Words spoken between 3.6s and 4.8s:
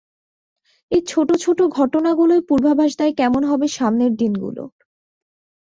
সামনের দিনগুলো।